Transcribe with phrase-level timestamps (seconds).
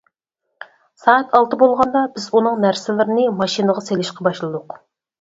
[1.01, 4.81] سائەت ئالتە بولغاندا بىز ئۇنىڭ نەرسىلىرىنى ماشىنىغا سېلىشقا باشلىدۇق.